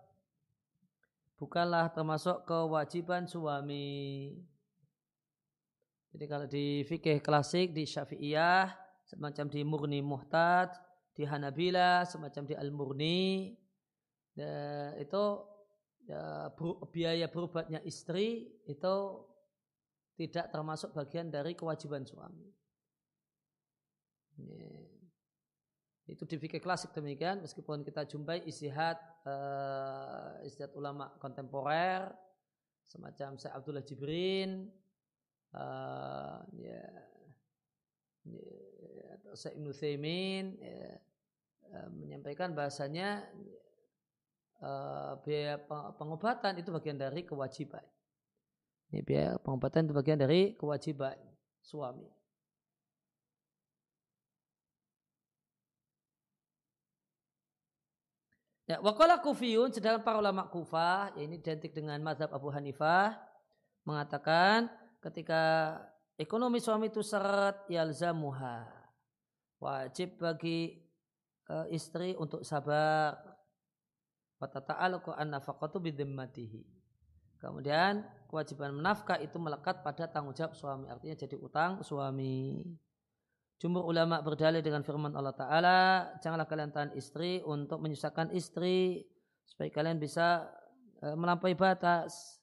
bukanlah 1.43 1.91
termasuk 1.91 2.47
kewajiban 2.47 3.27
suami. 3.27 4.31
Jadi 6.15 6.25
kalau 6.31 6.47
di 6.47 6.87
fikih 6.87 7.19
klasik 7.19 7.75
di 7.75 7.83
Syafi'iyah 7.83 8.71
semacam 9.03 9.51
di 9.51 9.61
Murni 9.67 9.99
Muhtad, 9.99 10.71
di 11.19 11.27
Hanabila 11.27 12.07
semacam 12.07 12.47
di 12.47 12.55
Al-Murni 12.55 13.59
itu 15.03 15.25
ya, 16.07 16.51
biaya 16.91 17.27
berobatnya 17.31 17.81
istri 17.87 18.51
itu 18.67 18.97
tidak 20.19 20.53
termasuk 20.53 20.93
bagian 20.93 21.33
dari 21.33 21.57
kewajiban 21.57 22.05
suami. 22.05 22.53
Itu 26.13 26.29
di 26.29 26.37
fikih 26.37 26.61
klasik 26.61 26.93
demikian 26.93 27.41
meskipun 27.41 27.87
kita 27.87 28.05
jumpai 28.05 28.45
istihad 28.45 29.01
uh, 29.25 30.37
istihad 30.45 30.75
ulama 30.77 31.15
kontemporer 31.17 32.11
semacam 32.85 33.41
Syekh 33.41 33.55
Abdullah 33.55 33.87
Jibrin 33.87 34.69
uh, 35.57 36.43
ya, 36.59 36.85
ya 38.29 39.09
atau 39.23 39.33
Syekh 39.33 39.57
Ibnu 39.57 39.71
Thaymin 39.73 40.45
ya, 40.61 41.01
uh, 41.71 41.89
menyampaikan 41.95 42.53
bahasanya 42.53 43.25
uh, 44.63 45.19
biaya 45.27 45.59
pengobatan 45.99 46.63
itu 46.63 46.71
bagian 46.71 46.97
dari 46.97 47.27
kewajiban. 47.27 47.83
Ini 48.95 49.03
biaya 49.03 49.31
pengobatan 49.43 49.91
itu 49.91 49.95
bagian 49.97 50.21
dari 50.23 50.55
kewajiban 50.55 51.19
suami. 51.61 52.07
Ya, 58.71 58.79
wakala 58.79 59.19
kufiyun, 59.21 59.75
sedangkan 59.75 60.07
para 60.07 60.17
ulama 60.23 60.49
kufah, 60.49 61.13
ya 61.19 61.27
ini 61.27 61.43
identik 61.43 61.75
dengan 61.75 61.99
mazhab 62.01 62.31
Abu 62.31 62.49
Hanifah, 62.49 63.19
mengatakan 63.83 64.71
ketika 65.03 65.77
ekonomi 66.15 66.63
suami 66.63 66.89
itu 66.89 67.03
syarat 67.03 67.67
yalzamuha. 67.67 68.71
Wajib 69.59 70.17
bagi 70.17 70.79
uh, 71.51 71.67
istri 71.69 72.15
untuk 72.17 72.47
sabar. 72.47 73.32
An 75.17 75.29
nafaqatu. 75.31 75.79
Kemudian 77.43 78.07
kewajiban 78.31 78.71
menafkah 78.71 79.19
itu 79.19 79.35
melekat 79.43 79.83
pada 79.83 80.07
tanggung 80.07 80.31
jawab 80.31 80.55
suami. 80.55 80.87
Artinya 80.87 81.19
jadi 81.19 81.37
utang 81.43 81.83
suami. 81.83 82.63
Jumhur 83.59 83.87
ulama 83.87 84.19
berdalil 84.23 84.59
dengan 84.59 84.83
firman 84.83 85.15
Allah 85.15 85.39
Ta'ala, 85.39 85.79
janganlah 86.19 86.51
kalian 86.51 86.75
tahan 86.75 86.91
istri 86.99 87.39
untuk 87.47 87.79
menyusahkan 87.79 88.35
istri, 88.35 89.07
supaya 89.47 89.71
kalian 89.71 90.03
bisa 90.03 90.51
uh, 90.99 91.15
melampaui 91.15 91.55
batas. 91.55 92.43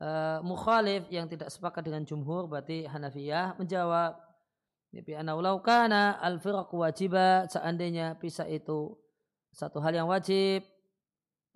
Uh, 0.00 0.40
mukhalif 0.40 1.04
yang 1.12 1.28
tidak 1.28 1.52
sepakat 1.52 1.84
dengan 1.84 2.08
jumhur, 2.08 2.48
berarti 2.48 2.88
Hanafiyah, 2.88 3.60
menjawab, 3.60 4.16
Nabi 4.96 5.12
anaulau 5.12 5.60
kana 5.60 6.16
al 6.24 6.40
wajibah, 6.40 7.44
seandainya 7.44 8.16
pisah 8.16 8.48
itu 8.48 8.96
satu 9.56 9.80
hal 9.80 9.96
yang 9.96 10.08
wajib, 10.12 10.60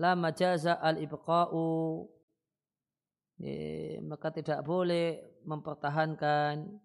la 0.00 0.16
majaza 0.16 0.80
al-ibqa'u, 0.80 2.08
maka 4.08 4.28
tidak 4.32 4.64
boleh 4.64 5.20
mempertahankan 5.44 6.80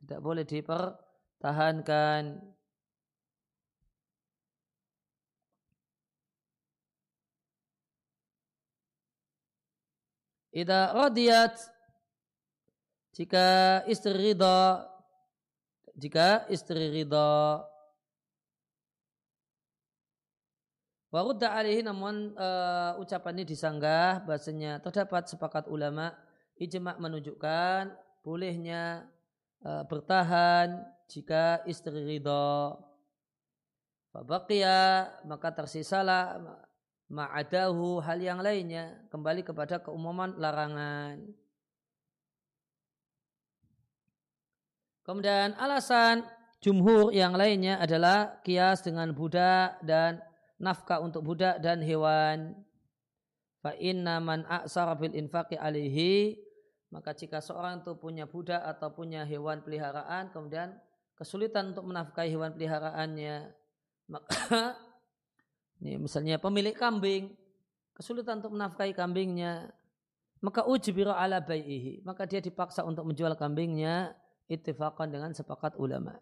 tidak 0.00 0.20
boleh 0.24 0.44
dipertahankan. 0.48 2.40
Ida 10.50 10.90
radiyat 10.90 11.54
jika 13.14 13.46
istri 13.86 14.34
ridha 14.34 14.82
jika 15.94 16.50
istri 16.50 16.90
ridha 16.90 17.62
Warudda 21.10 21.58
alihi 21.58 21.82
namun 21.82 22.38
uh, 22.38 22.94
ucapan 23.02 23.42
ini 23.42 23.50
disanggah 23.50 24.22
bahasanya 24.22 24.78
terdapat 24.78 25.26
sepakat 25.26 25.66
ulama 25.66 26.14
ijma 26.54 27.02
menunjukkan 27.02 27.90
bolehnya 28.22 29.10
uh, 29.66 29.82
bertahan 29.90 30.86
jika 31.10 31.66
istri 31.66 32.06
ridho. 32.06 32.78
Fabaqiya 34.14 35.10
maka 35.26 35.50
tersisalah 35.50 36.38
ma'adahu 37.10 37.98
hal 38.06 38.22
yang 38.22 38.38
lainnya 38.38 39.02
kembali 39.10 39.42
kepada 39.42 39.82
keumuman 39.82 40.38
larangan. 40.38 41.26
Kemudian 45.02 45.58
alasan 45.58 46.22
jumhur 46.62 47.10
yang 47.10 47.34
lainnya 47.34 47.82
adalah 47.82 48.38
kias 48.46 48.86
dengan 48.86 49.10
budak 49.10 49.82
dan 49.82 50.22
nafkah 50.60 51.00
untuk 51.00 51.24
budak 51.24 51.58
dan 51.64 51.80
hewan. 51.80 52.54
Fa 53.64 53.72
inna 53.76 54.20
man 54.20 54.44
a'sara 54.44 54.96
bil 54.96 55.12
infaqi 55.16 55.56
alihi 55.56 56.36
maka 56.90 57.14
jika 57.14 57.38
seorang 57.38 57.86
itu 57.86 57.94
punya 57.94 58.26
budak 58.26 58.58
atau 58.66 58.90
punya 58.90 59.22
hewan 59.22 59.62
peliharaan, 59.62 60.34
kemudian 60.34 60.74
kesulitan 61.14 61.70
untuk 61.70 61.86
menafkahi 61.86 62.34
hewan 62.34 62.50
peliharaannya, 62.50 63.54
maka 64.10 64.74
ini 65.80 66.02
misalnya 66.02 66.42
pemilik 66.42 66.74
kambing, 66.74 67.30
kesulitan 67.94 68.42
untuk 68.42 68.58
menafkahi 68.58 68.90
kambingnya, 68.90 69.70
maka 70.42 70.66
ujbira 70.66 71.14
ala 71.14 71.38
bai'ihi, 71.38 72.02
maka 72.02 72.26
dia 72.26 72.42
dipaksa 72.42 72.82
untuk 72.82 73.06
menjual 73.06 73.38
kambingnya 73.38 74.18
ittifaqan 74.50 75.14
dengan 75.14 75.30
sepakat 75.30 75.78
ulama. 75.78 76.18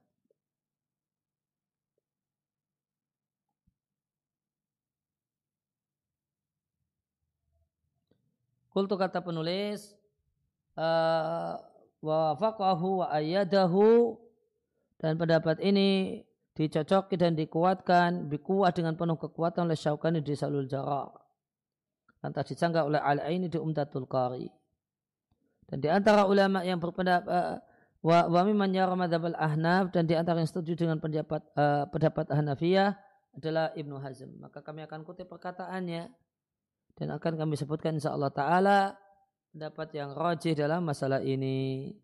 Kultu 8.78 8.94
kata 8.94 9.18
penulis, 9.18 9.90
uh, 10.78 11.58
wa 11.98 12.38
faqahu 12.38 13.02
wa 13.02 13.10
ayyadahu 13.10 14.14
dan 15.02 15.18
pendapat 15.18 15.58
ini 15.66 16.22
dicocoki 16.54 17.18
dan 17.18 17.34
dikuatkan 17.34 18.30
bikuah 18.30 18.70
dengan 18.70 18.94
penuh 18.94 19.18
kekuatan 19.18 19.66
oleh 19.66 19.74
Syaukani 19.74 20.22
di 20.22 20.30
Salul 20.38 20.70
Jarrah. 20.70 21.10
Lantas 22.22 22.54
disanggah 22.54 22.86
oleh 22.86 23.02
al 23.02 23.18
ini 23.26 23.50
di 23.50 23.58
Umdatul 23.58 24.06
Qari. 24.06 24.46
Dan 25.66 25.82
di 25.82 25.90
antara 25.90 26.30
ulama 26.30 26.62
yang 26.62 26.78
berpendapat 26.78 27.26
uh, 27.26 27.58
wa 27.98 28.30
wa 28.30 28.40
mimman 28.46 28.78
yara 28.78 28.94
al-ahnaf 28.94 29.90
dan 29.90 30.06
di 30.06 30.14
antara 30.14 30.38
yang 30.38 30.46
setuju 30.46 30.86
dengan 30.86 31.02
pendapat 31.02 31.42
uh, 31.58 31.90
pendapat 31.90 32.30
Hanafiyah 32.30 32.94
adalah 33.34 33.74
Ibnu 33.74 33.98
Hazm. 33.98 34.38
Maka 34.38 34.62
kami 34.62 34.86
akan 34.86 35.02
kutip 35.02 35.26
perkataannya 35.26 36.27
dan 36.98 37.14
akan 37.14 37.38
kami 37.38 37.54
sebutkan 37.54 37.94
insyaallah 38.02 38.34
taala 38.34 38.98
pendapat 39.54 39.88
yang 39.94 40.10
rajih 40.18 40.58
dalam 40.58 40.82
masalah 40.82 41.22
ini. 41.22 41.94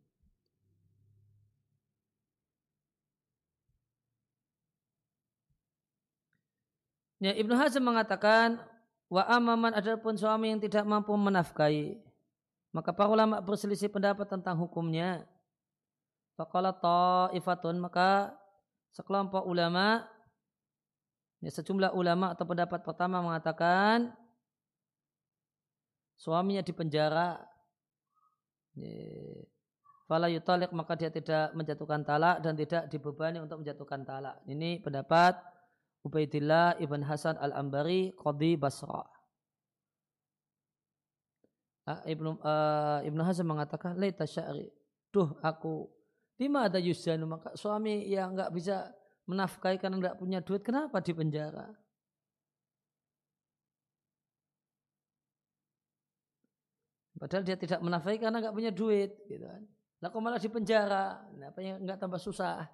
Ya, 7.18 7.32
Ibnu 7.34 7.56
Hazm 7.56 7.82
mengatakan 7.82 8.60
wa 9.08 9.24
amaman 9.26 9.72
adapun 9.74 10.14
suami 10.14 10.52
yang 10.52 10.60
tidak 10.60 10.84
mampu 10.84 11.16
menafkahi 11.16 11.96
maka 12.74 12.90
para 12.90 13.06
ulama 13.06 13.38
berselisih 13.38 13.88
pendapat 13.88 14.26
tentang 14.26 14.58
hukumnya 14.58 15.24
Faqala 16.34 16.74
ta'ifatun 16.74 17.78
maka 17.78 18.34
sekelompok 18.90 19.46
ulama 19.46 20.02
ya, 21.38 21.48
sejumlah 21.54 21.94
ulama 21.94 22.34
atau 22.34 22.42
pendapat 22.42 22.82
pertama 22.82 23.22
mengatakan 23.22 24.10
suaminya 26.14 26.62
dipenjara 26.62 27.38
ya, 28.78 28.90
fala 30.06 30.30
yutalik 30.30 30.70
maka 30.70 30.94
dia 30.94 31.10
tidak 31.10 31.52
menjatuhkan 31.56 32.02
talak 32.04 32.40
dan 32.44 32.54
tidak 32.54 32.88
dibebani 32.92 33.40
untuk 33.40 33.64
menjatuhkan 33.64 34.04
talak. 34.04 34.36
Ini 34.46 34.84
pendapat 34.84 35.36
Ubaidillah 36.04 36.76
ibn 36.84 37.00
Hasan 37.00 37.40
al-Ambari 37.40 38.12
Qadi 38.12 38.60
Basra. 38.60 39.08
Ah, 41.84 42.00
Ibnu 42.08 42.40
uh, 42.40 43.04
Ibnu 43.04 43.20
Hazm 43.20 43.44
mengatakan 43.44 43.96
laita 44.00 44.24
sya'ri. 44.24 44.72
Duh 45.12 45.36
aku 45.44 45.84
lima 46.40 46.64
ada 46.64 46.80
yusjanu 46.80 47.28
maka 47.28 47.52
suami 47.56 48.08
yang 48.08 48.32
enggak 48.32 48.50
bisa 48.56 48.88
menafkahi 49.28 49.76
karena 49.76 50.00
enggak 50.00 50.16
punya 50.16 50.40
duit 50.40 50.64
kenapa 50.64 51.04
di 51.04 51.12
penjara? 51.12 51.68
Padahal 57.24 57.40
dia 57.40 57.56
tidak 57.56 57.80
menafkahi 57.80 58.20
karena 58.20 58.44
enggak 58.44 58.52
punya 58.52 58.68
duit 58.68 59.16
gitu 59.24 59.48
kan. 59.48 59.64
Kok 60.04 60.20
malah 60.20 60.36
di 60.36 60.52
penjara? 60.52 61.24
Nah, 61.40 61.48
apa 61.48 61.64
yang 61.64 61.80
enggak 61.80 61.96
tambah 61.96 62.20
susah? 62.20 62.68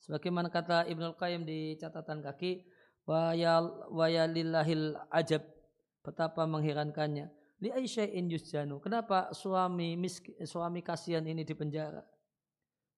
Sebagaimana 0.00 0.48
kata 0.48 0.88
Ibnu 0.88 1.20
Qayyim 1.20 1.44
di 1.44 1.76
catatan 1.76 2.24
kaki, 2.24 2.64
wa 3.04 3.36
ya 3.36 4.24
lillahil 4.24 4.96
ajab 5.12 5.44
betapa 6.00 6.48
mengherankannya 6.48 7.28
Li 7.64 7.70
in 8.12 8.28
yusjanu. 8.28 8.76
Kenapa 8.82 9.32
suami 9.32 9.96
miskin, 9.96 10.36
suami 10.44 10.84
kasihan 10.84 11.24
ini 11.24 11.48
dipenjara? 11.48 12.04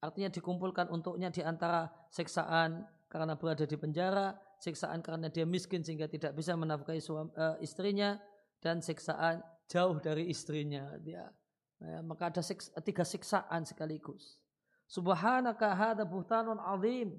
Artinya 0.03 0.27
dikumpulkan 0.27 0.91
untuknya 0.91 1.31
di 1.31 1.43
antara 1.47 1.87
siksaan 2.11 2.83
karena 3.07 3.39
berada 3.39 3.63
di 3.63 3.77
penjara, 3.79 4.35
siksaan 4.59 5.07
karena 5.07 5.31
dia 5.31 5.47
miskin 5.47 5.87
sehingga 5.87 6.11
tidak 6.11 6.35
bisa 6.35 6.59
menafkahi 6.59 6.99
suami, 6.99 7.31
uh, 7.39 7.55
istrinya, 7.63 8.19
dan 8.59 8.83
siksaan 8.83 9.39
jauh 9.71 9.99
dari 9.99 10.31
istrinya. 10.31 10.95
Dia, 11.03 11.27
ya, 11.83 12.01
maka 12.03 12.31
ada 12.31 12.43
siks, 12.43 12.71
tiga 12.83 13.03
siksaan 13.03 13.67
sekaligus. 13.67 14.39
Subhanaka 14.87 15.75
hada 15.75 16.07
buhtanun 16.07 16.63
azim. 16.63 17.19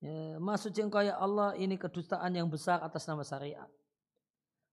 Ya, 0.00 0.40
maksud 0.40 0.72
engkau 0.80 1.04
ya 1.04 1.20
Allah 1.20 1.52
ini 1.60 1.76
kedustaan 1.76 2.32
yang 2.32 2.48
besar 2.48 2.80
atas 2.80 3.04
nama 3.04 3.20
syariat. 3.20 3.68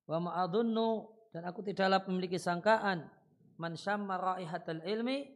Wa 0.07 0.23
ma'adunnu 0.23 1.11
dan 1.35 1.43
aku 1.43 1.59
tidaklah 1.61 1.99
memiliki 2.07 2.39
sangkaan 2.39 3.11
man 3.59 3.75
syamma 3.75 4.15
raihatal 4.15 4.79
ilmi 4.87 5.27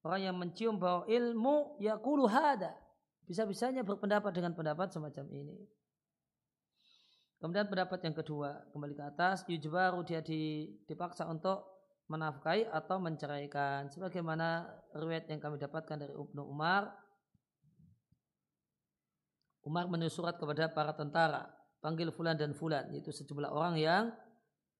orang 0.00 0.20
yang 0.32 0.36
mencium 0.40 0.80
bau 0.80 1.04
ilmu 1.04 1.76
yaqulu 1.82 2.24
hada 2.24 2.72
bisa-bisanya 3.28 3.84
berpendapat 3.84 4.32
dengan 4.32 4.56
pendapat 4.56 4.88
semacam 4.94 5.26
ini. 5.34 5.58
Kemudian 7.36 7.68
pendapat 7.68 8.00
yang 8.00 8.16
kedua, 8.16 8.64
kembali 8.72 8.94
ke 8.96 9.04
atas, 9.04 9.44
yujbaru 9.44 10.00
dia 10.08 10.24
dipaksa 10.88 11.28
untuk 11.28 11.68
menafkahi 12.08 12.72
atau 12.72 12.96
menceraikan. 12.96 13.92
Sebagaimana 13.92 14.64
riwayat 14.96 15.28
yang 15.28 15.40
kami 15.42 15.60
dapatkan 15.60 15.96
dari 16.00 16.12
Ibnu 16.16 16.42
Umar. 16.42 16.96
Umar 19.66 19.90
menulis 19.90 20.14
surat 20.14 20.38
kepada 20.38 20.70
para 20.70 20.94
tentara 20.94 21.56
panggil 21.86 22.10
fulan 22.10 22.34
dan 22.34 22.50
fulan 22.50 22.90
yaitu 22.90 23.14
sejumlah 23.14 23.46
orang 23.46 23.74
yang 23.78 24.04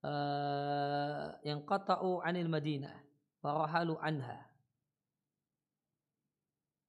uh, 0.03 1.31
yang 1.47 1.63
qata'u 1.63 2.19
anil 2.27 2.51
Madinah 2.51 2.99
warahalu 3.43 3.95
anha 4.03 4.43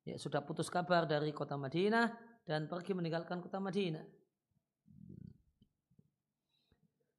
ya 0.10 0.18
sudah 0.18 0.42
putus 0.42 0.74
kabar 0.74 1.06
dari 1.06 1.30
kota 1.30 1.54
Madinah 1.54 2.18
dan 2.50 2.66
pergi 2.66 2.98
meninggalkan 2.98 3.46
kota 3.46 3.62
Madinah 3.62 4.17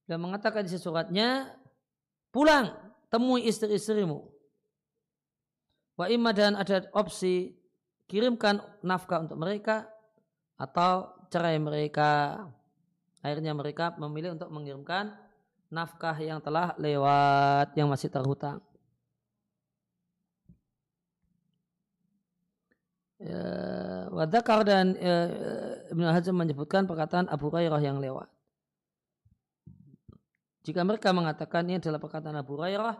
dan 0.08 0.18
mengatakan 0.18 0.64
di 0.64 0.72
suratnya 0.74 1.52
pulang 2.32 2.72
temui 3.12 3.44
istri-istrimu 3.44 4.24
wa 6.00 6.06
imma 6.08 6.32
dan 6.32 6.56
ada 6.56 6.88
opsi 6.96 7.52
kirimkan 8.08 8.58
nafkah 8.80 9.22
untuk 9.22 9.36
mereka 9.36 9.84
atau 10.56 11.12
cerai 11.28 11.60
mereka 11.60 12.40
Akhirnya 13.22 13.52
mereka 13.54 13.98
memilih 13.98 14.38
untuk 14.38 14.50
mengirimkan 14.54 15.10
nafkah 15.74 16.14
yang 16.22 16.38
telah 16.38 16.72
lewat 16.78 17.74
yang 17.74 17.90
masih 17.90 18.08
terhutang. 18.08 18.62
Ya, 23.18 23.42
Wadakar 24.14 24.62
dan 24.62 24.94
ya, 24.94 25.16
Ibn 25.90 26.02
Hazm 26.14 26.38
menyebutkan 26.38 26.86
perkataan 26.86 27.26
Abu 27.26 27.50
Hurairah 27.50 27.82
yang 27.82 27.98
lewat. 27.98 28.30
Jika 30.66 30.82
mereka 30.82 31.14
mengatakan 31.14 31.66
ini 31.68 31.78
adalah 31.78 32.02
perkataan 32.02 32.38
Abu 32.38 32.58
Hurairah, 32.58 32.96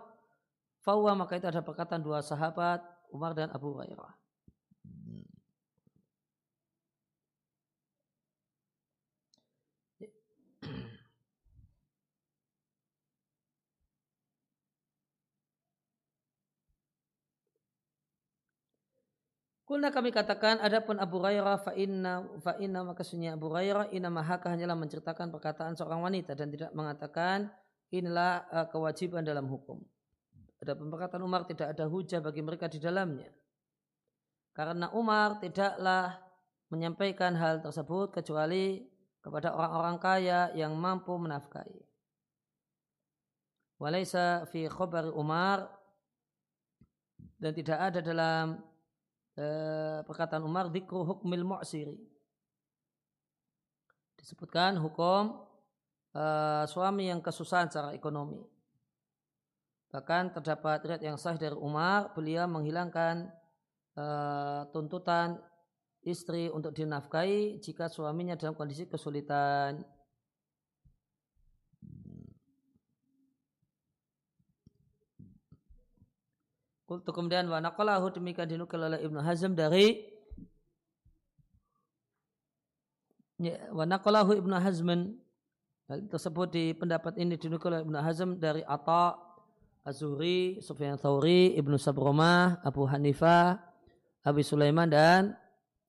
fawwa 0.83 1.27
maka 1.27 1.39
itu 1.39 1.47
ada 1.51 1.63
perkataan 1.65 2.03
dua 2.03 2.23
sahabat 2.23 2.83
Umar 3.11 3.35
dan 3.35 3.51
Abu 3.51 3.75
Hurairah. 3.75 4.28
Kulna 19.69 19.93
kami 19.93 20.09
katakan 20.17 20.65
adapun 20.65 20.97
Abu 20.97 21.21
Hurairah 21.21 21.61
fa 21.61 21.77
inna 21.77 22.25
fa 22.41 22.57
inna 22.57 22.81
maka 22.81 23.05
sunnya 23.05 23.37
Abu 23.37 23.53
Hurairah 23.53 23.93
inna 23.93 24.09
mahaka 24.09 24.49
hanyalah 24.49 24.73
menceritakan 24.73 25.29
perkataan 25.29 25.77
seorang 25.77 26.09
wanita 26.09 26.33
dan 26.33 26.49
tidak 26.49 26.73
mengatakan 26.73 27.53
inilah 27.93 28.49
uh, 28.49 28.65
kewajiban 28.73 29.29
dalam 29.29 29.45
hukum. 29.45 29.77
Ada 30.65 30.73
perkataan 30.73 31.21
Umar 31.21 31.45
tidak 31.45 31.77
ada 31.77 31.85
hujah 31.85 32.25
bagi 32.25 32.41
mereka 32.41 32.65
di 32.65 32.81
dalamnya. 32.81 33.29
Karena 34.57 34.89
Umar 34.97 35.37
tidaklah 35.37 36.17
menyampaikan 36.73 37.37
hal 37.37 37.61
tersebut 37.61 38.09
kecuali 38.09 38.89
kepada 39.21 39.53
orang-orang 39.53 39.97
kaya 40.01 40.41
yang 40.57 40.73
mampu 40.81 41.13
menafkahi. 41.13 41.85
Walaysa 43.77 44.49
fi 44.49 44.65
khabari 44.65 45.13
Umar 45.13 45.69
dan 47.37 47.53
tidak 47.53 47.79
ada 47.79 48.01
dalam 48.01 48.65
eh, 49.39 49.99
perkataan 50.03 50.43
Umar 50.43 50.67
dikru 50.75 51.07
hukmil 51.07 51.47
mu'siri. 51.47 51.95
Disebutkan 54.19 54.75
hukum 54.83 55.47
eh, 56.19 56.65
suami 56.67 57.07
yang 57.07 57.23
kesusahan 57.23 57.71
secara 57.71 57.95
ekonomi. 57.95 58.43
Bahkan 59.89 60.37
terdapat 60.37 60.85
riwayat 60.85 61.01
yang 61.07 61.17
sah 61.17 61.39
dari 61.39 61.57
Umar, 61.57 62.13
beliau 62.13 62.51
menghilangkan 62.51 63.31
eh, 63.95 64.63
tuntutan 64.75 65.39
istri 66.03 66.51
untuk 66.51 66.75
dinafkahi 66.75 67.63
jika 67.63 67.87
suaminya 67.87 68.35
dalam 68.35 68.59
kondisi 68.59 68.91
kesulitan. 68.91 69.87
Kultu 76.89 77.13
kemudian 77.13 77.45
wa 77.53 77.61
naqalahu 77.61 78.09
demikian 78.17 78.49
dinukil 78.49 78.81
oleh 78.81 79.05
Ibnu 79.05 79.21
Hazm 79.21 79.53
dari 79.53 80.09
ya, 83.37 83.61
wa 83.77 83.85
naqalahu 83.85 84.33
Ibnu 84.41 84.57
Hazm 84.57 85.21
tersebut 86.09 86.49
di 86.49 86.73
pendapat 86.73 87.21
ini 87.21 87.37
dinukil 87.37 87.77
oleh 87.77 87.85
Ibnu 87.85 87.99
Hazm 88.01 88.41
dari 88.41 88.65
Atta 88.65 89.21
Azuri, 89.85 90.65
Sufyan 90.65 90.97
Thawri, 90.97 91.61
Ibnu 91.61 91.77
Sabromah, 91.77 92.65
Abu 92.65 92.89
Hanifah, 92.89 93.61
Abi 94.25 94.41
Sulaiman 94.41 94.89
dan 94.89 95.37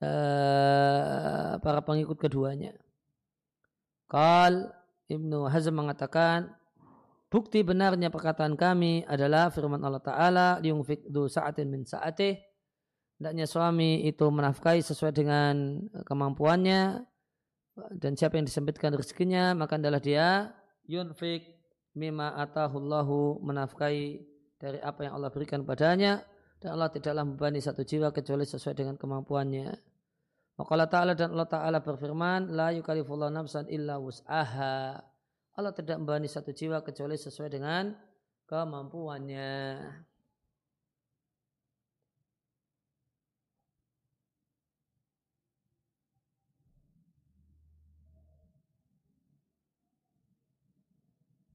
uh, 0.03 1.63
para 1.63 1.79
pengikut 1.79 2.19
keduanya. 2.19 2.75
Kal 4.11 4.75
Ibnu 5.07 5.47
Hazm 5.47 5.79
mengatakan 5.79 6.58
bukti 7.29 7.61
benarnya 7.61 8.09
perkataan 8.09 8.57
kami 8.57 9.05
adalah 9.05 9.53
firman 9.53 9.79
Allah 9.85 10.01
Ta'ala 10.01 10.47
liungfik 10.59 11.07
du 11.07 11.29
sa'atin 11.29 11.69
min 11.69 11.85
sa'atih 11.85 12.35
hendaknya 13.21 13.45
suami 13.45 14.05
itu 14.09 14.25
menafkahi 14.27 14.81
sesuai 14.81 15.13
dengan 15.13 15.85
kemampuannya 16.03 17.05
dan 17.95 18.11
siapa 18.17 18.35
yang 18.41 18.49
disempitkan 18.49 18.91
rezekinya 18.91 19.55
maka 19.55 19.79
adalah 19.79 20.01
dia 20.01 20.51
yunfik 20.89 21.45
mima 21.95 22.33
atahullahu 22.35 23.39
menafkahi 23.45 24.25
dari 24.59 24.81
apa 24.83 25.07
yang 25.07 25.13
Allah 25.15 25.31
berikan 25.31 25.63
padanya 25.63 26.25
dan 26.59 26.75
Allah 26.75 26.91
tidaklah 26.91 27.23
membebani 27.23 27.63
satu 27.63 27.87
jiwa 27.87 28.11
kecuali 28.11 28.43
sesuai 28.43 28.75
dengan 28.75 28.95
kemampuannya. 28.99 29.71
Maka 30.59 30.69
Allah 30.75 30.91
Ta'ala 30.91 31.13
dan 31.15 31.31
Allah 31.31 31.47
Ta'ala 31.47 31.79
berfirman, 31.79 32.51
La 32.51 32.75
yukalifullah 32.75 33.31
nafsan 33.31 33.71
illa 33.71 33.95
wus'aha. 33.95 34.99
Allah 35.59 35.75
tidak 35.75 35.99
membani 35.99 36.31
satu 36.31 36.55
jiwa 36.55 36.79
kecuali 36.79 37.19
sesuai 37.19 37.51
dengan 37.51 37.91
kemampuannya. 38.47 39.51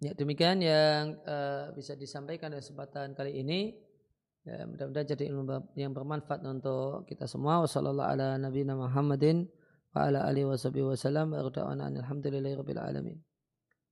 Ya, 0.04 0.12
demikian 0.12 0.60
yang 0.60 1.16
uh, 1.24 1.72
bisa 1.72 1.96
disampaikan 1.96 2.52
dari 2.52 2.60
kesempatan 2.60 3.16
kali 3.16 3.40
ini. 3.40 3.72
Ya, 4.44 4.68
mudah-mudahan 4.68 5.16
jadi 5.16 5.32
ilmu 5.32 5.72
yang 5.80 5.96
bermanfaat 5.96 6.44
untuk 6.44 7.08
kita 7.08 7.24
semua. 7.24 7.64
Wassalamualaikum 7.64 8.20
warahmatullahi 8.52 8.76
wabarakatuh. 8.76 9.96
Wa 9.96 10.00
ala 10.04 10.18
alihi 10.28 10.44
wa 10.44 10.60
alhamdulillahi 12.04 12.52
rabbil 12.60 12.82
alamin. 12.84 13.33